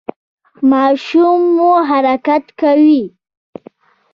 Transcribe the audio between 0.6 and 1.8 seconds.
ماشوم مو